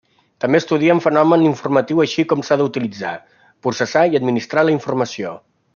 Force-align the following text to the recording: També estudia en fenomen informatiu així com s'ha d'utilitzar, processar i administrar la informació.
També 0.43 0.59
estudia 0.61 0.93
en 0.95 1.01
fenomen 1.05 1.43
informatiu 1.49 2.01
així 2.05 2.25
com 2.33 2.41
s'ha 2.47 2.59
d'utilitzar, 2.63 3.15
processar 3.69 4.07
i 4.15 4.21
administrar 4.23 4.65
la 4.71 4.75
informació. 4.81 5.39